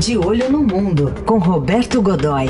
De 0.00 0.16
Olho 0.16 0.48
no 0.48 0.62
Mundo, 0.62 1.12
com 1.26 1.38
Roberto 1.38 2.00
Godoy. 2.00 2.46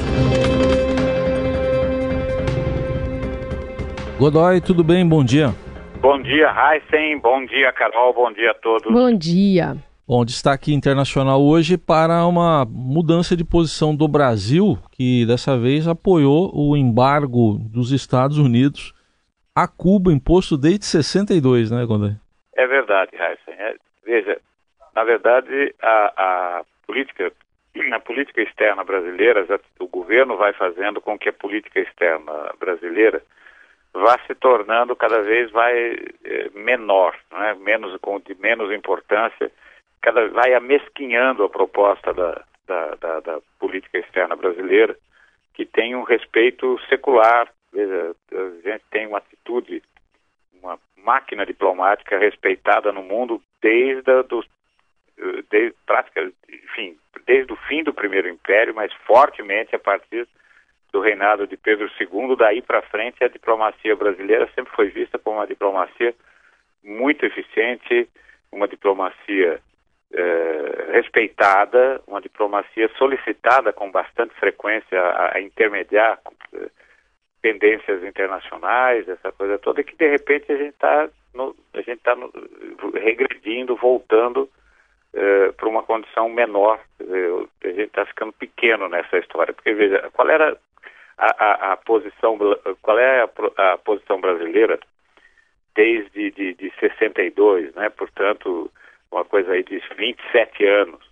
Godoy, 4.18 4.60
tudo 4.60 4.84
bem? 4.84 5.08
Bom 5.08 5.24
dia. 5.24 5.54
Bom 5.98 6.20
dia, 6.20 6.52
Heisen. 6.52 7.18
Bom 7.20 7.46
dia, 7.46 7.72
Carol. 7.72 8.12
Bom 8.12 8.30
dia 8.34 8.50
a 8.50 8.54
todos. 8.54 8.92
Bom 8.92 9.16
dia. 9.16 9.76
Bom, 10.06 10.26
destaque 10.26 10.74
internacional 10.74 11.40
hoje 11.40 11.78
para 11.78 12.26
uma 12.26 12.66
mudança 12.66 13.34
de 13.34 13.44
posição 13.44 13.96
do 13.96 14.06
Brasil, 14.06 14.76
que 14.92 15.24
dessa 15.24 15.58
vez 15.58 15.88
apoiou 15.88 16.50
o 16.54 16.76
embargo 16.76 17.58
dos 17.58 17.92
Estados 17.92 18.36
Unidos 18.36 18.92
a 19.54 19.66
Cuba, 19.66 20.12
imposto 20.12 20.58
desde 20.58 20.84
62, 20.84 21.70
né, 21.70 21.86
Godoy? 21.86 22.12
É 22.54 22.66
verdade, 22.66 23.12
Heisen. 23.14 23.54
É, 23.58 23.74
veja, 24.04 24.38
na 24.94 25.02
verdade, 25.02 25.74
a, 25.82 26.12
a, 26.16 26.62
política, 26.88 27.30
a 27.92 28.00
política 28.00 28.40
externa 28.40 28.82
brasileira, 28.82 29.46
o 29.78 29.86
governo 29.86 30.38
vai 30.38 30.54
fazendo 30.54 31.00
com 31.02 31.18
que 31.18 31.28
a 31.28 31.32
política 31.32 31.80
externa 31.80 32.32
brasileira 32.58 33.22
vá 33.92 34.18
se 34.26 34.34
tornando 34.34 34.96
cada 34.96 35.20
vez 35.20 35.50
vai 35.50 35.96
é, 36.24 36.50
menor, 36.54 37.14
né? 37.30 37.54
menos 37.60 37.94
com 38.00 38.18
de 38.18 38.34
menos 38.36 38.72
importância 38.72 39.52
cada 40.00 40.28
vai 40.28 40.54
amesquinhando 40.54 41.44
a 41.44 41.48
proposta 41.48 42.14
da, 42.14 42.44
da, 42.66 42.94
da, 42.94 43.20
da 43.20 43.40
política 43.58 43.98
externa 43.98 44.36
brasileira, 44.36 44.96
que 45.54 45.66
tem 45.66 45.94
um 45.94 46.02
respeito 46.02 46.78
secular. 46.88 47.48
Veja, 47.72 48.14
a 48.32 48.68
gente 48.68 48.84
tem 48.90 49.06
uma 49.06 49.18
atitude, 49.18 49.82
uma 50.62 50.78
máquina 50.96 51.44
diplomática 51.44 52.16
respeitada 52.16 52.92
no 52.92 53.02
mundo 53.02 53.42
desde 53.60 54.10
a, 54.10 54.22
do, 54.22 54.44
desde, 55.50 55.74
prática, 55.86 56.30
enfim, 56.48 56.96
desde 57.26 57.52
o 57.52 57.56
fim 57.68 57.82
do 57.82 57.92
primeiro 57.92 58.28
império, 58.28 58.74
mas 58.74 58.92
fortemente 59.06 59.74
a 59.74 59.78
partir 59.78 60.26
do 60.92 61.00
reinado 61.00 61.46
de 61.46 61.56
Pedro 61.56 61.90
II, 62.00 62.36
daí 62.36 62.62
para 62.62 62.82
frente 62.82 63.22
a 63.22 63.28
diplomacia 63.28 63.94
brasileira 63.94 64.48
sempre 64.54 64.74
foi 64.74 64.88
vista 64.88 65.18
como 65.18 65.36
uma 65.38 65.46
diplomacia 65.46 66.14
muito 66.82 67.26
eficiente, 67.26 68.08
uma 68.50 68.66
diplomacia 68.66 69.60
eh, 70.12 70.90
respeitada, 70.92 72.00
uma 72.06 72.20
diplomacia 72.20 72.88
solicitada 72.96 73.72
com 73.72 73.90
bastante 73.90 74.34
frequência 74.36 74.98
a, 74.98 75.36
a 75.36 75.40
intermediar 75.40 76.18
eh, 76.54 76.70
pendências 77.42 78.02
internacionais, 78.02 79.08
essa 79.08 79.30
coisa 79.32 79.58
toda, 79.58 79.82
que 79.82 79.96
de 79.96 80.08
repente 80.08 80.50
a 80.50 80.56
gente 80.56 80.70
está 80.74 81.10
gente 81.88 81.98
está 81.98 82.16
regredindo, 82.94 83.76
voltando 83.76 84.48
eh, 85.14 85.52
para 85.52 85.68
uma 85.68 85.82
condição 85.82 86.28
menor. 86.28 86.80
a 87.00 87.68
gente 87.68 87.80
está 87.82 88.04
ficando 88.06 88.32
pequeno 88.32 88.88
nessa 88.88 89.18
história, 89.18 89.54
porque 89.54 89.72
veja, 89.72 90.10
qual 90.12 90.28
era 90.28 90.56
a, 91.16 91.44
a, 91.44 91.72
a 91.72 91.76
posição, 91.78 92.38
qual 92.82 92.98
é 92.98 93.22
a, 93.22 93.72
a, 93.72 93.78
posição 93.78 94.20
brasileira 94.20 94.78
desde 95.74 96.30
de, 96.30 96.54
de 96.54 96.72
62, 96.78 97.74
né? 97.74 97.88
Portanto, 97.90 98.70
uma 99.10 99.24
coisa 99.24 99.52
aí 99.52 99.62
de 99.62 99.82
27 99.96 100.66
anos. 100.66 101.04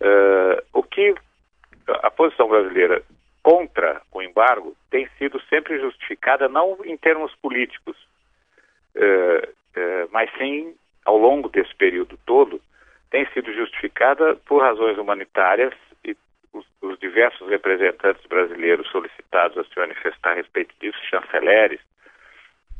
Uh, 0.00 0.62
o 0.72 0.82
que 0.82 1.14
a 1.88 2.10
posição 2.10 2.48
brasileira 2.48 3.02
contra 3.42 4.02
o 4.12 4.22
embargo 4.22 4.76
tem 4.90 5.08
sido 5.18 5.40
sempre 5.42 5.78
justificada 5.80 6.48
não 6.48 6.78
em 6.84 6.96
termos 6.96 7.34
políticos, 7.36 7.96
uh, 8.96 9.48
uh, 9.48 10.08
mas 10.10 10.30
sim 10.38 10.74
ao 11.04 11.16
longo 11.16 11.48
desse 11.48 11.74
período 11.74 12.18
todo 12.26 12.60
tem 13.10 13.26
sido 13.32 13.52
justificada 13.52 14.36
por 14.46 14.62
razões 14.62 14.96
humanitárias 14.96 15.74
e 16.04 16.16
os, 16.52 16.64
os 16.80 16.98
diversos 16.98 17.48
representantes 17.48 18.24
brasileiros 18.26 18.88
solicitados 18.90 19.58
a 19.58 19.64
se 19.64 19.78
manifestar 19.78 20.32
a 20.32 20.34
respeito 20.34 20.74
disso, 20.80 20.98
chanceleres 21.08 21.80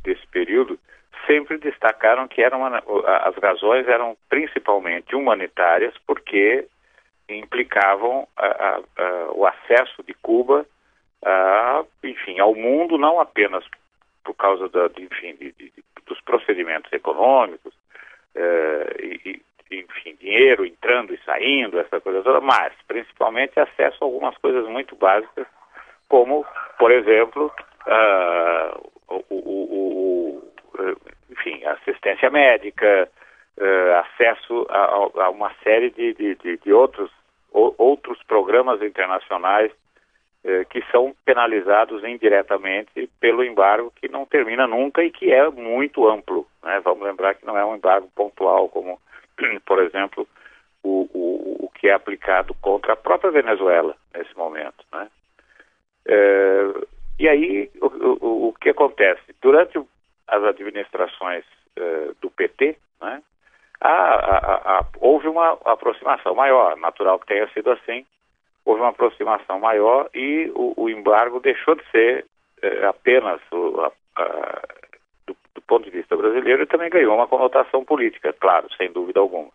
desse 0.03 0.25
período, 0.27 0.79
sempre 1.27 1.57
destacaram 1.57 2.27
que 2.27 2.41
eram 2.41 2.65
as 2.65 3.35
razões 3.35 3.87
eram 3.87 4.17
principalmente 4.29 5.15
humanitárias, 5.15 5.93
porque 6.07 6.67
implicavam 7.29 8.27
a, 8.35 8.45
a, 8.45 8.77
a, 8.77 9.31
o 9.33 9.45
acesso 9.45 10.03
de 10.03 10.13
Cuba, 10.15 10.65
enfim, 12.03 12.39
ao 12.39 12.55
mundo, 12.55 12.97
não 12.97 13.19
apenas 13.19 13.63
por 14.23 14.33
causa 14.35 14.67
da, 14.69 14.87
de, 14.87 15.03
enfim, 15.03 15.35
de, 15.35 15.51
de, 15.51 15.71
dos 16.05 16.19
procedimentos 16.21 16.91
econômicos, 16.91 17.73
eh, 18.35 18.95
e, 19.25 19.41
enfim, 19.71 20.15
dinheiro 20.19 20.65
entrando 20.65 21.13
e 21.13 21.19
saindo, 21.25 21.79
essa 21.79 22.01
coisa 22.01 22.21
toda, 22.21 22.41
mas 22.41 22.73
principalmente 22.87 23.59
acesso 23.59 23.97
a 24.01 24.05
algumas 24.05 24.37
coisas 24.37 24.67
muito 24.67 24.95
básicas, 24.95 25.47
como, 26.09 26.45
por 26.77 26.91
exemplo, 26.91 27.51
uh, 27.87 28.91
o, 29.07 29.23
o, 29.29 30.43
o, 30.77 31.01
enfim, 31.29 31.63
assistência 31.65 32.29
médica, 32.29 33.09
uh, 33.57 33.95
acesso 33.99 34.67
a, 34.69 35.23
a, 35.23 35.29
uma 35.29 35.53
série 35.63 35.89
de, 35.91 36.13
de, 36.13 36.35
de, 36.35 36.57
de 36.57 36.73
outros, 36.73 37.09
o, 37.53 37.73
outros 37.77 38.21
programas 38.23 38.81
internacionais 38.81 39.71
uh, 40.43 40.65
que 40.69 40.83
são 40.91 41.15
penalizados 41.23 42.03
indiretamente 42.03 43.09
pelo 43.21 43.43
embargo 43.43 43.93
que 43.95 44.09
não 44.09 44.25
termina 44.25 44.67
nunca 44.67 45.01
e 45.01 45.11
que 45.11 45.31
é 45.31 45.49
muito 45.49 46.09
amplo. 46.09 46.45
Né? 46.61 46.81
Vamos 46.83 47.03
lembrar 47.03 47.35
que 47.35 47.45
não 47.45 47.57
é 47.57 47.63
um 47.63 47.75
embargo 47.75 48.09
pontual, 48.13 48.67
como, 48.67 48.99
por 49.65 49.81
exemplo, 49.81 50.27
o, 50.83 51.09
o, 51.13 51.65
o 51.65 51.69
que 51.69 51.87
é 51.87 51.93
aplicado 51.93 52.53
contra 52.55 52.93
a 52.93 52.97
própria 52.97 53.31
Venezuela 53.31 53.95
nesse 54.13 54.35
momento. 54.37 54.83
Né? 54.91 55.07
Uh, 56.07 56.87
e 57.19 57.27
aí, 57.27 57.71
o, 57.81 57.87
o, 57.87 58.47
o, 58.49 58.53
que 58.53 58.69
acontece? 58.69 59.21
Durante 59.41 59.79
as 60.27 60.43
administrações 60.43 61.45
uh, 61.77 62.15
do 62.21 62.31
PT, 62.31 62.77
né, 63.01 63.21
a, 63.79 63.91
a, 63.91 64.77
a, 64.79 64.85
houve 64.99 65.27
uma 65.27 65.57
aproximação 65.65 66.33
maior, 66.35 66.77
natural 66.77 67.19
que 67.19 67.27
tenha 67.27 67.47
sido 67.49 67.71
assim, 67.71 68.05
houve 68.65 68.81
uma 68.81 68.89
aproximação 68.89 69.59
maior 69.59 70.09
e 70.13 70.51
o, 70.55 70.73
o 70.77 70.89
embargo 70.89 71.39
deixou 71.39 71.75
de 71.75 71.83
ser 71.91 72.25
uh, 72.63 72.87
apenas 72.87 73.41
o, 73.51 73.60
ponto 75.81 75.89
de 75.89 75.97
vista 75.97 76.15
brasileiro 76.15 76.67
também 76.67 76.89
ganhou 76.89 77.15
uma 77.15 77.27
conotação 77.27 77.83
política, 77.83 78.31
claro, 78.33 78.67
sem 78.75 78.91
dúvida 78.91 79.19
alguma. 79.19 79.49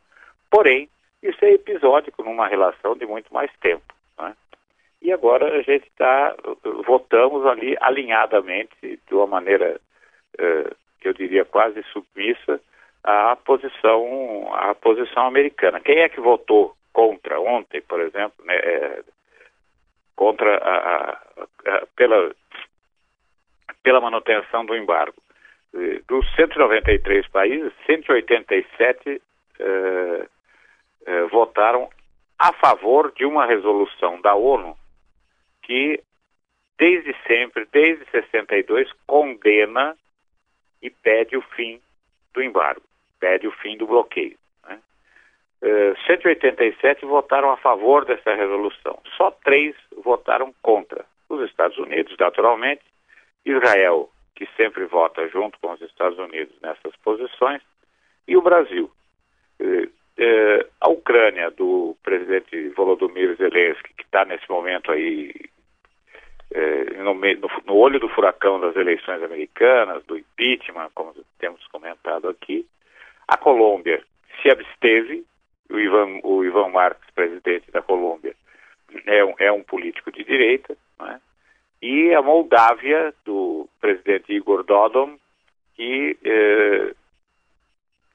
Porém, 0.50 0.88
isso 1.22 1.44
é 1.44 1.52
episódico 1.52 2.22
numa 2.22 2.48
relação 2.48 2.96
de 2.96 3.06
muito 3.06 3.32
mais 3.32 3.50
tempo. 3.60 3.94
Né? 4.18 4.34
E 5.00 5.12
agora 5.12 5.46
a 5.46 5.62
gente 5.62 5.86
está, 5.86 6.34
votamos 6.84 7.46
ali 7.46 7.76
alinhadamente, 7.80 8.74
de 8.82 9.14
uma 9.14 9.26
maneira 9.26 9.80
eh, 10.38 10.70
que 11.00 11.08
eu 11.08 11.14
diria 11.14 11.44
quase 11.44 11.82
submissa 11.92 12.60
à 13.04 13.36
posição, 13.36 14.52
à 14.52 14.74
posição 14.74 15.26
americana. 15.26 15.80
Quem 15.80 15.98
é 15.98 16.08
que 16.08 16.20
votou 16.20 16.74
contra 16.92 17.40
ontem, 17.40 17.80
por 17.82 18.00
exemplo, 18.00 18.44
né, 18.44 18.56
é, 18.56 19.02
contra 20.16 20.56
a, 20.56 20.76
a, 20.76 21.10
a, 21.66 21.86
pela, 21.94 22.34
pela 23.82 24.00
manutenção 24.00 24.64
do 24.64 24.74
embargo? 24.74 25.25
Eh, 25.76 26.00
dos 26.08 26.26
193 26.34 27.28
países, 27.28 27.72
187 27.84 29.22
eh, 29.58 30.26
eh, 31.06 31.22
votaram 31.24 31.90
a 32.38 32.52
favor 32.54 33.12
de 33.12 33.26
uma 33.26 33.44
resolução 33.44 34.20
da 34.22 34.34
ONU 34.34 34.76
que, 35.62 36.02
desde 36.78 37.14
sempre, 37.26 37.66
desde 37.70 38.04
62, 38.10 38.90
condena 39.06 39.94
e 40.80 40.88
pede 40.88 41.36
o 41.36 41.42
fim 41.42 41.80
do 42.32 42.42
embargo, 42.42 42.82
pede 43.20 43.46
o 43.46 43.52
fim 43.52 43.76
do 43.76 43.86
bloqueio. 43.86 44.36
Né? 44.66 44.78
Uh, 45.62 45.96
187 46.06 47.04
votaram 47.06 47.50
a 47.50 47.56
favor 47.56 48.04
dessa 48.04 48.34
resolução, 48.34 48.98
só 49.16 49.30
três 49.30 49.74
votaram 50.04 50.54
contra. 50.62 51.04
Os 51.28 51.40
Estados 51.48 51.76
Unidos, 51.78 52.14
naturalmente, 52.18 52.82
Israel, 53.44 54.10
que 54.36 54.46
sempre 54.56 54.84
vota 54.84 55.26
junto 55.28 55.58
com 55.58 55.72
os 55.72 55.80
Estados 55.80 56.18
Unidos 56.18 56.54
nessas 56.62 56.94
posições, 56.96 57.60
e 58.28 58.36
o 58.36 58.42
Brasil. 58.42 58.90
Uh, 59.60 59.90
a 60.80 60.88
Ucrânia, 60.88 61.50
do 61.50 61.96
presidente 62.02 62.68
Volodymyr 62.70 63.36
Zelensky, 63.36 63.92
que 63.94 64.04
está 64.04 64.24
nesse 64.24 64.48
momento 64.48 64.90
aí 64.90 65.34
é, 66.50 67.02
no, 67.02 67.12
no, 67.14 67.74
olho 67.74 67.98
do 67.98 68.08
furacão 68.08 68.60
das 68.60 68.76
eleições 68.76 69.22
americanas, 69.22 70.04
do 70.06 70.16
impeachment, 70.16 70.90
como 70.94 71.12
temos 71.38 71.66
comentado 71.68 72.28
aqui. 72.28 72.66
A 73.28 73.36
Colômbia 73.36 74.02
se 74.40 74.50
absteve, 74.50 75.24
o 75.68 75.78
Ivan, 75.78 76.20
o 76.22 76.44
Ivan 76.44 76.68
Marques, 76.68 77.10
presidente 77.14 77.70
da 77.70 77.82
Colômbia, 77.82 78.34
é 79.04 79.24
um, 79.24 79.34
é 79.38 79.52
um 79.52 79.62
político 79.62 80.12
de 80.12 80.24
direita, 80.24 80.76
né? 81.00 81.20
e 81.82 82.14
a 82.14 82.22
Moldávia, 82.22 83.12
presidente 83.86 84.32
Igor 84.32 84.64
Dodon, 84.64 85.16
que 85.76 86.18
é, 86.24 86.92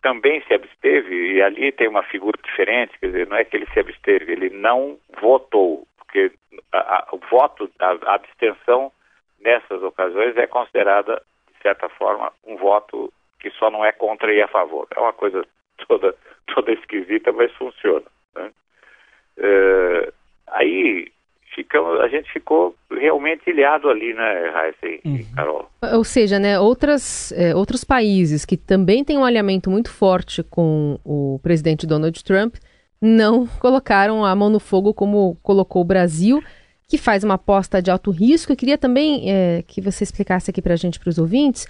também 0.01 0.43
se 0.45 0.53
absteve, 0.53 1.35
e 1.35 1.41
ali 1.41 1.71
tem 1.71 1.87
uma 1.87 2.03
figura 2.03 2.37
diferente, 2.43 2.99
quer 2.99 3.07
dizer, 3.07 3.27
não 3.27 3.37
é 3.37 3.45
que 3.45 3.55
ele 3.55 3.67
se 3.67 3.79
absteve, 3.79 4.33
ele 4.33 4.49
não 4.49 4.97
votou, 5.21 5.87
porque 5.97 6.33
a, 6.73 6.77
a, 6.77 7.07
o 7.13 7.19
voto, 7.29 7.71
a, 7.79 7.91
a 8.11 8.15
abstenção 8.15 8.91
nessas 9.39 9.81
ocasiões 9.81 10.35
é 10.35 10.45
considerada, 10.45 11.23
de 11.55 11.61
certa 11.61 11.87
forma, 11.87 12.33
um 12.45 12.57
voto 12.57 13.13
que 13.39 13.49
só 13.51 13.71
não 13.71 13.85
é 13.85 13.93
contra 13.93 14.33
e 14.33 14.41
a 14.41 14.47
favor. 14.49 14.87
É 14.93 14.99
uma 14.99 15.13
coisa 15.13 15.41
toda, 15.87 16.13
toda 16.53 16.73
esquisita, 16.73 17.31
mas 17.31 17.49
funciona. 17.53 18.05
Né? 18.35 18.51
É, 19.37 20.13
aí 20.47 21.11
ficamos, 21.55 21.99
a 21.99 22.07
gente 22.07 22.31
ficou 22.31 22.75
realmente 22.89 23.49
ilhado 23.49 23.89
ali, 23.89 24.13
né, 24.13 24.49
Raíssa 24.53 24.87
e 24.87 25.01
uhum. 25.05 25.25
Carol? 25.35 25.69
Ou 25.93 26.03
seja, 26.03 26.39
né, 26.39 26.59
outras, 26.59 27.31
é, 27.33 27.55
outros 27.55 27.83
países 27.83 28.45
que 28.45 28.57
também 28.57 29.03
têm 29.03 29.17
um 29.17 29.25
alinhamento 29.25 29.69
muito 29.69 29.89
forte 29.89 30.43
com 30.43 30.99
o 31.03 31.39
presidente 31.43 31.87
Donald 31.87 32.23
Trump 32.23 32.55
não 33.01 33.47
colocaram 33.59 34.25
a 34.25 34.35
mão 34.35 34.49
no 34.49 34.59
fogo 34.59 34.93
como 34.93 35.37
colocou 35.41 35.81
o 35.81 35.85
Brasil, 35.85 36.43
que 36.87 36.97
faz 36.97 37.23
uma 37.23 37.35
aposta 37.35 37.81
de 37.81 37.89
alto 37.89 38.11
risco. 38.11 38.51
Eu 38.51 38.57
queria 38.57 38.77
também 38.77 39.31
é, 39.31 39.63
que 39.65 39.81
você 39.81 40.03
explicasse 40.03 40.51
aqui 40.51 40.61
para 40.61 40.73
a 40.73 40.77
gente, 40.77 40.99
para 40.99 41.09
os 41.09 41.17
ouvintes, 41.17 41.67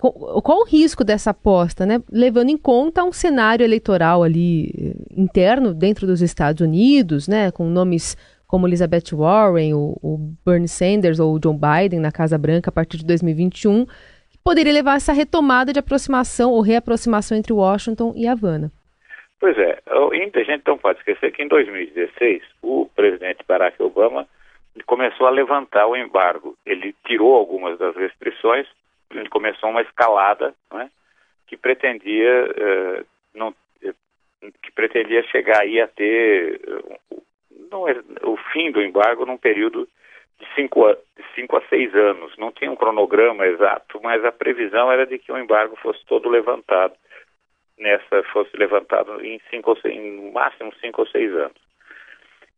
qual, 0.00 0.60
o 0.60 0.64
risco 0.64 1.04
dessa 1.04 1.30
aposta, 1.30 1.84
né? 1.84 2.02
levando 2.10 2.48
em 2.48 2.56
conta 2.56 3.04
um 3.04 3.12
cenário 3.12 3.62
eleitoral 3.62 4.22
ali 4.22 4.72
eh, 4.78 5.14
interno 5.14 5.74
dentro 5.74 6.06
dos 6.06 6.22
Estados 6.22 6.62
Unidos, 6.62 7.28
né? 7.28 7.50
com 7.50 7.68
nomes 7.68 8.16
como 8.50 8.66
Elizabeth 8.66 9.14
Warren, 9.14 9.74
o, 9.74 9.94
o 10.02 10.18
Bernie 10.44 10.66
Sanders 10.66 11.20
ou 11.20 11.32
o 11.32 11.38
John 11.38 11.56
Biden 11.56 12.00
na 12.00 12.10
Casa 12.10 12.36
Branca 12.36 12.68
a 12.68 12.72
partir 12.72 12.98
de 12.98 13.06
2021, 13.06 13.86
que 13.86 14.38
poderia 14.42 14.72
levar 14.72 14.94
a 14.94 14.96
essa 14.96 15.12
retomada 15.12 15.72
de 15.72 15.78
aproximação 15.78 16.50
ou 16.50 16.60
reaproximação 16.60 17.38
entre 17.38 17.52
Washington 17.52 18.12
e 18.16 18.26
Havana. 18.26 18.72
Pois 19.38 19.56
é, 19.56 19.78
a 19.86 20.42
gente 20.42 20.62
não 20.66 20.76
pode 20.76 20.98
esquecer 20.98 21.30
que 21.30 21.44
em 21.44 21.48
2016 21.48 22.42
o 22.60 22.90
presidente 22.96 23.44
Barack 23.46 23.80
Obama 23.80 24.26
começou 24.84 25.28
a 25.28 25.30
levantar 25.30 25.86
o 25.86 25.96
embargo. 25.96 26.56
Ele 26.66 26.92
tirou 27.06 27.36
algumas 27.36 27.78
das 27.78 27.94
restrições, 27.94 28.66
começou 29.30 29.70
uma 29.70 29.82
escalada 29.82 30.52
né, 30.72 30.90
que 31.46 31.56
pretendia 31.56 32.46
uh, 32.50 33.06
não, 33.32 33.54
que 34.40 34.72
pretendia 34.74 35.22
chegar 35.24 35.60
aí 35.60 35.80
a 35.80 35.86
ter 35.86 36.60
não, 37.70 37.88
é, 37.88 37.94
o 38.22 38.36
fim 38.52 38.70
do 38.70 38.82
embargo 38.82 39.26
num 39.26 39.36
período 39.36 39.88
de 40.38 40.46
cinco, 40.54 40.86
a, 40.86 40.94
de 40.94 41.24
cinco 41.34 41.56
a 41.56 41.62
seis 41.68 41.94
anos. 41.94 42.36
Não 42.38 42.50
tinha 42.52 42.70
um 42.70 42.76
cronograma 42.76 43.46
exato, 43.46 44.00
mas 44.02 44.24
a 44.24 44.32
previsão 44.32 44.90
era 44.90 45.06
de 45.06 45.18
que 45.18 45.30
o 45.30 45.38
embargo 45.38 45.76
fosse 45.76 46.04
todo 46.06 46.28
levantado 46.28 46.94
nessa 47.78 48.22
fosse 48.24 48.54
levantado 48.56 49.24
em 49.24 49.40
cinco 49.50 49.70
ou 49.70 49.76
seis, 49.76 49.96
no 49.96 50.32
máximo 50.32 50.72
cinco 50.80 51.02
ou 51.02 51.08
seis 51.08 51.32
anos. 51.34 51.56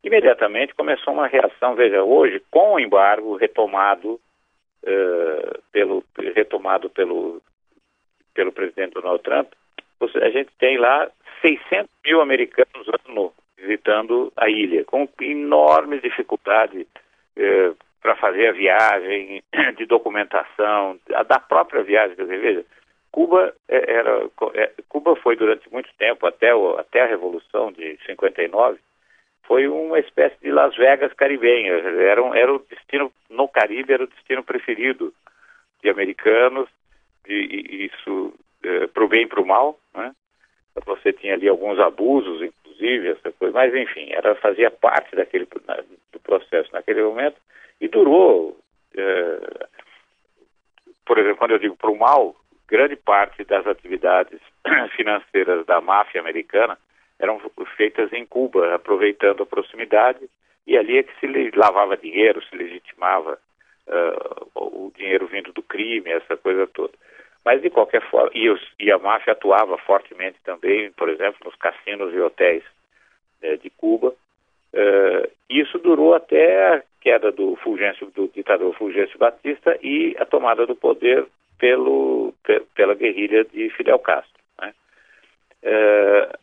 Imediatamente 0.03 0.75
começou 0.75 1.13
uma 1.13 1.27
reação, 1.27 1.75
veja, 1.75 2.03
hoje, 2.03 2.41
com 2.51 2.73
o 2.73 2.79
embargo 2.79 3.37
retomado 3.37 4.19
uh, 4.83 5.63
pelo 5.71 6.03
retomado 6.35 6.89
pelo 6.89 7.41
pelo 8.33 8.51
presidente 8.51 8.93
Donald 8.93 9.23
Trump, 9.23 9.47
a 10.01 10.29
gente 10.29 10.49
tem 10.57 10.77
lá 10.77 11.09
600 11.41 11.89
mil 12.03 12.19
americanos 12.19 12.87
ano 13.07 13.33
visitando 13.63 14.31
a 14.35 14.49
ilha, 14.49 14.83
com 14.83 15.07
enormes 15.21 16.01
dificuldades 16.01 16.85
eh, 17.37 17.71
para 18.01 18.15
fazer 18.17 18.49
a 18.49 18.51
viagem, 18.51 19.41
de 19.77 19.85
documentação, 19.85 20.99
da 21.07 21.39
própria 21.39 21.83
viagem. 21.83 22.15
Quer 22.15 22.23
dizer, 22.23 22.39
veja, 22.39 22.65
Cuba, 23.11 23.53
é, 23.69 23.91
era, 23.93 24.27
é, 24.55 24.71
Cuba 24.89 25.15
foi 25.15 25.35
durante 25.35 25.71
muito 25.71 25.89
tempo, 25.97 26.25
até, 26.27 26.53
o, 26.53 26.77
até 26.77 27.01
a 27.01 27.07
Revolução 27.07 27.71
de 27.71 27.97
59, 28.05 28.79
foi 29.43 29.67
uma 29.67 29.99
espécie 29.99 30.35
de 30.41 30.51
Las 30.51 30.75
Vegas 30.75 31.13
caribenha. 31.13 31.73
Era, 31.73 32.23
um, 32.23 32.33
era 32.33 32.51
o 32.51 32.59
destino, 32.59 33.11
no 33.29 33.47
Caribe, 33.47 33.93
era 33.93 34.03
o 34.03 34.07
destino 34.07 34.43
preferido 34.43 35.13
de 35.81 35.89
americanos, 35.89 36.67
e, 37.27 37.85
isso 37.85 38.33
é, 38.63 38.87
para 38.87 39.03
o 39.03 39.07
bem 39.07 39.23
e 39.23 39.27
para 39.27 39.41
o 39.41 39.45
mal. 39.45 39.79
Né? 39.93 40.11
Você 40.85 41.13
tinha 41.13 41.33
ali 41.35 41.47
alguns 41.47 41.79
abusos, 41.79 42.41
inclusive, 42.41 43.09
essa 43.09 43.31
coisa, 43.31 43.53
mas 43.53 43.73
enfim, 43.73 44.11
era, 44.11 44.35
fazia 44.35 44.71
parte 44.71 45.15
daquele, 45.15 45.45
do 46.11 46.19
processo 46.19 46.71
naquele 46.73 47.03
momento 47.03 47.37
e 47.79 47.87
durou. 47.87 48.57
É, 48.95 49.67
por 51.05 51.17
exemplo, 51.17 51.37
quando 51.37 51.51
eu 51.51 51.59
digo 51.59 51.75
para 51.75 51.91
o 51.91 51.97
mal, 51.97 52.35
grande 52.67 52.95
parte 52.95 53.43
das 53.43 53.67
atividades 53.67 54.39
financeiras 54.95 55.65
da 55.65 55.81
máfia 55.81 56.21
americana 56.21 56.77
eram 57.19 57.39
feitas 57.77 58.11
em 58.11 58.25
Cuba, 58.25 58.75
aproveitando 58.75 59.43
a 59.43 59.45
proximidade, 59.45 60.19
e 60.65 60.77
ali 60.77 60.97
é 60.97 61.03
que 61.03 61.19
se 61.19 61.51
lavava 61.55 61.95
dinheiro, 61.95 62.43
se 62.43 62.55
legitimava 62.55 63.37
uh, 63.87 64.49
o 64.55 64.91
dinheiro 64.95 65.27
vindo 65.27 65.51
do 65.53 65.61
crime, 65.61 66.09
essa 66.09 66.35
coisa 66.35 66.67
toda. 66.67 66.93
Mas, 67.45 67.61
de 67.61 67.69
qualquer 67.69 68.01
forma, 68.09 68.31
e, 68.33 68.49
os, 68.49 68.61
e 68.79 68.91
a 68.91 68.97
máfia 68.97 69.33
atuava 69.33 69.77
fortemente 69.79 70.37
também, 70.43 70.91
por 70.93 71.09
exemplo, 71.09 71.39
nos 71.43 71.55
cassinos 71.55 72.13
e 72.13 72.19
hotéis 72.19 72.63
né, 73.41 73.57
de 73.57 73.69
Cuba. 73.69 74.13
Uh, 74.73 75.29
isso 75.49 75.77
durou 75.77 76.15
até 76.15 76.75
a 76.75 76.83
queda 77.01 77.31
do 77.31 77.55
Fulgêncio, 77.57 78.09
do 78.11 78.27
ditador 78.29 78.73
Fulgêncio 78.75 79.19
Batista 79.19 79.77
e 79.83 80.15
a 80.17 80.25
tomada 80.25 80.65
do 80.65 80.75
poder 80.75 81.27
pelo, 81.59 82.33
pela 82.75 82.95
guerrilha 82.95 83.43
de 83.43 83.69
Fidel 83.71 83.99
Castro. 83.99 84.41
Né? 84.59 84.73
Uh, 85.63 86.37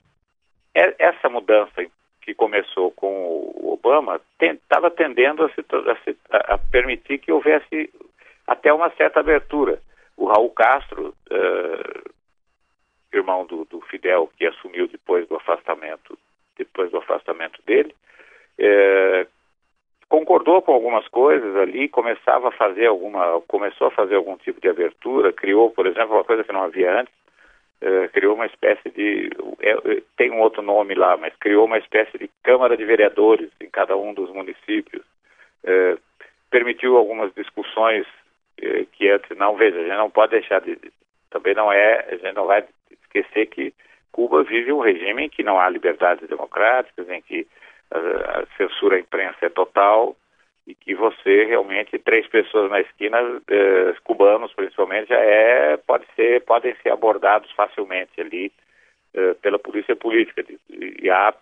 essa 0.75 1.29
mudança 1.29 1.85
que 2.23 2.35
começou 2.35 2.93
com 2.93 3.08
o 3.08 3.73
Obama 3.73 4.20
estava 4.41 4.91
tendendo 4.91 5.44
a, 5.44 5.49
se, 5.49 6.17
a, 6.31 6.55
a, 6.55 6.58
permitir 6.58 7.19
que 7.19 7.32
houvesse 7.32 7.91
até 8.46 8.73
uma 8.73 8.91
certa 8.91 9.20
abertura. 9.20 9.81
O 10.20 10.26
Raul 10.26 10.50
Castro, 10.50 11.14
uh, 11.32 12.11
irmão 13.11 13.46
do, 13.46 13.64
do, 13.64 13.81
Fidel, 13.81 14.31
que 14.37 14.46
assumiu 14.46 14.87
depois 14.87 15.26
do 15.26 15.34
afastamento, 15.34 16.17
depois 16.58 16.90
do 16.90 16.99
afastamento 16.99 17.58
dele, 17.64 17.94
uh, 18.61 19.26
concordou 20.11 20.61
com 20.61 20.75
algumas 20.75 21.08
coisas 21.08 21.56
ali, 21.56 21.88
começava 21.88 22.49
a 22.49 22.52
fazer 22.52 22.88
alguma, 22.88 23.40
começou 23.49 23.87
a 23.87 23.93
fazer 23.93 24.17
algum 24.17 24.37
tipo 24.37 24.61
de 24.61 24.69
abertura, 24.69 25.32
criou, 25.32 25.70
por 25.70 25.87
exemplo, 25.87 26.17
uma 26.17 26.25
coisa 26.25 26.44
que 26.44 26.52
não 26.52 26.64
havia 26.64 27.00
antes, 27.00 27.14
uh, 27.81 28.12
criou 28.12 28.34
uma 28.34 28.44
espécie 28.44 28.90
de, 28.90 29.31
é, 29.62 30.02
tem 30.19 30.31
um 30.31 30.40
outro 30.43 30.61
nome 30.61 30.94
lá, 30.94 31.17
mas 31.17 31.34
criou 31.37 31.64
uma 31.64 31.78
espécie 31.78 32.19
de 32.19 32.31
Câmara 32.43 32.76
de 32.76 32.84
Vereadores 32.84 33.50
em 33.58 33.70
cada 33.70 33.96
um 33.96 34.12
dos 34.12 34.31
municípios, 34.31 35.02
permitiu 36.50 36.96
algumas 36.96 37.32
discussões 37.34 38.06
que 38.93 39.08
antes 39.08 39.36
não 39.36 39.56
veja, 39.56 39.79
a 39.79 39.82
gente 39.82 39.96
não 39.96 40.10
pode 40.10 40.32
deixar 40.32 40.60
de 40.60 40.79
também 41.31 41.55
não 41.55 41.72
é, 41.72 42.06
a 42.08 42.17
gente 42.17 42.34
não 42.34 42.46
vai 42.46 42.64
esquecer 42.90 43.46
que 43.46 43.72
Cuba 44.12 44.43
vive 44.43 44.72
um 44.72 44.81
regime 44.81 45.24
em 45.24 45.29
que 45.29 45.43
não 45.43 45.58
há 45.60 45.69
liberdades 45.69 46.29
democráticas, 46.29 47.08
em 47.08 47.22
que 47.22 47.46
a, 47.90 48.40
a 48.40 48.46
censura 48.56 48.96
à 48.96 49.00
imprensa 49.00 49.38
é 49.43 49.48
total 49.48 50.17
e 50.67 50.74
que 50.74 50.94
você 50.94 51.44
realmente 51.44 51.98
três 51.98 52.26
pessoas 52.26 52.70
na 52.70 52.81
esquina, 52.81 53.19
eh, 53.48 53.94
cubanos 54.05 54.52
principalmente, 54.52 55.08
já 55.08 55.19
é 55.19 55.76
pode 55.76 56.05
ser 56.14 56.43
podem 56.43 56.74
ser 56.82 56.90
abordados 56.90 57.50
facilmente 57.52 58.20
ali 58.20 58.52
eh, 59.14 59.34
pela 59.40 59.58
polícia 59.58 59.96
política 59.96 60.44
e 60.69 61.08
há 61.10 61.34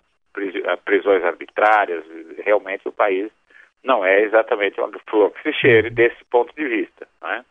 prisões 0.85 1.25
arbitrárias. 1.25 2.05
Realmente 2.45 2.87
o 2.87 2.93
país 2.93 3.31
não 3.85 4.05
é 4.05 4.23
exatamente 4.23 4.81
uma 4.81 4.91
flor 5.09 5.31
que 5.33 5.43
se 5.43 5.53
cheire 5.53 5.91
desse 5.91 6.25
ponto 6.31 6.55
de 6.55 6.67
vista. 6.67 7.07
Né? 7.23 7.45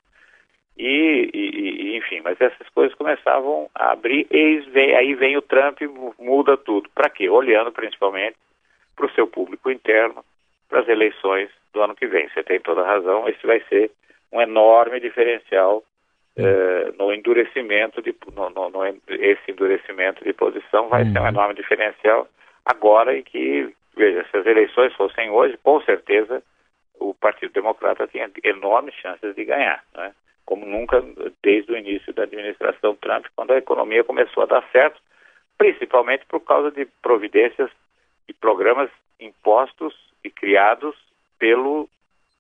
E, 0.78 1.30
e, 1.34 1.98
enfim, 1.98 2.22
mas 2.22 2.40
essas 2.40 2.70
coisas 2.70 2.96
começavam 2.96 3.70
a 3.74 3.92
abrir, 3.92 4.28
e 4.30 4.60
vem, 4.72 4.96
aí 4.96 5.16
vem 5.16 5.36
o 5.38 5.42
Trump 5.42 5.82
e 5.82 5.88
muda 5.88 6.56
tudo. 6.58 6.90
Para 6.94 7.10
quê? 7.10 7.30
Olhando 7.30 7.72
principalmente 7.72 8.36
para 8.96 9.06
o 9.06 9.12
seu 9.12 9.28
público 9.28 9.72
interno, 9.72 10.24
para 10.70 10.82
as 10.82 10.88
eleições 10.88 11.50
do 11.74 11.82
ano 11.82 11.96
que 11.96 12.08
vem. 12.08 12.30
Você 12.30 12.44
tem 12.44 12.60
toda 12.60 12.82
a 12.82 12.88
razão, 12.88 13.28
esse 13.28 13.46
vai 13.46 13.60
ser 13.70 13.92
um 14.32 14.42
enorme 14.42 15.00
diferencial 15.00 15.84
eh, 16.38 16.94
no 17.00 17.12
endurecimento 17.12 18.00
de 18.00 18.16
no, 18.36 18.50
no, 18.52 18.70
no, 18.70 18.86
esse 19.10 19.50
endurecimento 19.50 20.24
de 20.24 20.34
posição 20.34 20.88
vai 20.88 21.04
ser 21.04 21.18
um 21.18 21.22
uhum. 21.24 21.28
enorme 21.30 21.56
diferencial 21.56 22.28
agora 22.68 23.18
em 23.18 23.24
que 23.24 23.74
Veja, 23.98 24.24
se 24.30 24.38
as 24.38 24.46
eleições 24.46 24.94
fossem 24.94 25.32
hoje, 25.32 25.58
com 25.64 25.82
certeza 25.82 26.44
o 27.00 27.16
Partido 27.16 27.52
Democrata 27.52 28.08
tinha 28.08 28.30
enormes 28.44 28.94
chances 28.94 29.36
de 29.36 29.44
ganhar, 29.44 29.84
né? 29.96 30.14
como 30.46 30.66
nunca 30.66 31.04
desde 31.44 31.72
o 31.72 31.78
início 31.78 32.14
da 32.14 32.24
administração 32.24 32.96
Trump, 32.96 33.26
quando 33.36 33.52
a 33.52 33.58
economia 33.58 34.04
começou 34.04 34.44
a 34.44 34.46
dar 34.46 34.64
certo, 34.72 35.02
principalmente 35.58 36.26
por 36.28 36.40
causa 36.42 36.72
de 36.72 36.86
providências 37.02 37.72
e 38.28 38.34
programas 38.34 38.90
impostos 39.20 39.96
e 40.24 40.30
criados 40.30 40.96
pelo 41.40 41.90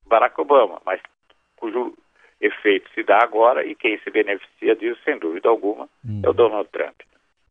Barack 0.05 0.39
Obama, 0.39 0.79
mas 0.85 1.01
cujo 1.55 1.97
efeito 2.39 2.87
se 2.93 3.01
dá 3.01 3.17
agora 3.21 3.65
e 3.65 3.73
quem 3.73 3.97
se 3.99 4.11
beneficia 4.11 4.75
disso, 4.75 5.01
sem 5.03 5.17
dúvida 5.17 5.49
alguma, 5.49 5.89
é 6.23 6.27
o 6.27 6.29
uhum. 6.29 6.35
Donald 6.35 6.69
Trump. 6.69 7.01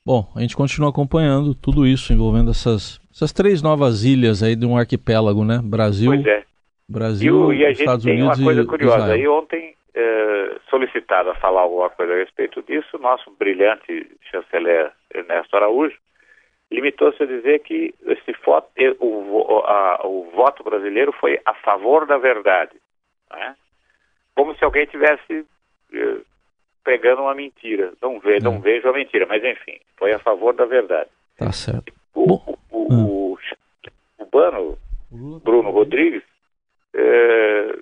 Bom, 0.07 0.31
a 0.37 0.41
gente 0.41 0.57
continua 0.57 0.91
acompanhando 0.91 1.53
tudo 1.53 1.85
isso 1.85 2.13
envolvendo 2.13 2.53
essas, 2.53 3.01
essas 3.13 3.33
três 3.33 3.61
novas 3.61 4.05
ilhas 4.05 4.41
aí 4.41 4.55
de 4.55 4.65
um 4.65 4.77
arquipélago, 4.79 5.45
né? 5.45 5.59
Brasil, 5.65 6.13
pois 6.13 6.25
é. 6.25 6.45
Brasil, 6.89 7.53
e, 7.53 7.57
e 7.59 7.65
a 7.65 7.69
gente 7.71 7.81
Estados 7.81 8.05
tem 8.05 8.15
Unidos 8.15 8.39
uma 8.39 8.45
coisa 8.45 8.63
e 8.63 8.67
curiosa. 8.67 8.97
Israel. 8.99 9.15
Aí 9.17 9.27
ontem, 9.29 9.75
eh, 9.93 10.57
solicitado 10.71 11.31
a 11.31 11.35
falar 11.35 11.63
alguma 11.63 11.91
coisa 11.91 12.13
a 12.13 12.17
respeito 12.19 12.63
disso, 12.63 12.97
nosso 13.01 13.29
brilhante 13.37 14.09
chanceler 14.31 14.93
Ernesto 15.13 15.57
Araújo 15.57 15.97
limitou-se 16.71 17.21
a 17.21 17.27
dizer 17.27 17.59
que 17.61 17.93
esse 18.07 18.33
voto, 18.45 18.69
o, 19.01 19.59
a- 19.67 20.01
o 20.05 20.31
voto 20.37 20.63
brasileiro 20.63 21.13
foi 21.21 21.41
a 21.45 21.55
favor 21.55 22.07
da 22.07 22.17
verdade. 22.19 22.75
né? 23.33 23.57
Como 24.37 24.55
se 24.57 24.65
alguém 24.65 24.87
tivesse 24.87 25.45
eh, 25.93 26.17
pregando 26.87 27.23
uma 27.23 27.35
mentira. 27.35 27.93
Não, 28.01 28.21
ve, 28.21 28.39
não 28.39 28.55
É. 28.55 28.59
vejo 28.61 28.89
a 28.89 28.93
mentira, 28.93 29.27
mas 29.29 29.43
enfim, 29.45 29.77
foi 29.99 30.13
a 30.13 30.21
favor 30.21 30.55
da 30.55 30.65
verdade. 30.65 31.11
Tá 31.37 31.51
certo. 31.51 31.93
O, 32.15 32.27
Bom, 32.29 32.57
o, 32.71 33.33
o 33.35 33.39
cubano, 34.17 34.79
Bruno 35.43 35.71
Rodrigues, 35.71 36.23
eh, 36.95 37.77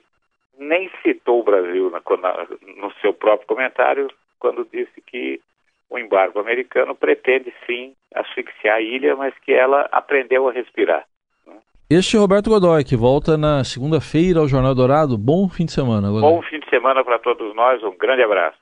nem 0.58 0.90
citou 1.02 1.40
o 1.40 1.44
Brasil 1.44 1.90
na- 1.90 2.00
na- 2.16 2.46
no 2.82 2.90
seu 3.02 3.12
próprio 3.12 3.46
comentário 3.46 4.08
quando 4.38 4.66
disse 4.72 5.00
que 5.06 5.38
o 5.90 5.98
embargo 5.98 6.40
americano 6.40 6.94
pretende 6.94 7.52
sim 7.66 7.92
asfixiar 8.14 8.76
a 8.78 8.80
ilha, 8.80 9.14
mas 9.16 9.34
que 9.44 9.52
ela 9.52 9.86
aprendeu 9.92 10.48
a 10.48 10.52
respirar. 10.52 11.04
Este 11.90 12.16
é 12.16 12.18
Roberto 12.18 12.48
Godoy, 12.48 12.82
que 12.82 12.96
volta 12.96 13.36
na 13.36 13.62
segunda-feira 13.62 14.40
ao 14.40 14.48
Jornal 14.48 14.74
Dourado. 14.74 15.18
Bom 15.18 15.48
fim 15.50 15.66
de 15.66 15.72
semana, 15.72 16.08
Godoy. 16.10 16.30
Bom 16.30 16.42
fim 16.42 16.58
de 16.58 16.68
semana 16.70 17.04
para 17.04 17.18
todos 17.18 17.54
nós, 17.54 17.82
um 17.84 17.94
grande 17.96 18.22
abraço. 18.22 18.58